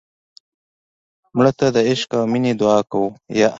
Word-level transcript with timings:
مړه 1.37 1.51
ته 1.59 1.67
د 1.75 1.77
عشق 1.89 2.09
او 2.17 2.23
مینې 2.31 2.53
دعا 2.61 2.79
کوو 2.91 3.09